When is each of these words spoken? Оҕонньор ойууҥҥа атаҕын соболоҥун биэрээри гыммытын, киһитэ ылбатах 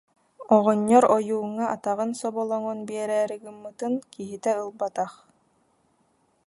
Оҕонньор 0.55 1.03
ойууҥҥа 1.15 1.65
атаҕын 1.75 2.11
соболоҥун 2.19 2.79
биэрээри 2.87 3.37
гыммытын, 3.43 3.93
киһитэ 4.13 4.51
ылбатах 4.63 5.13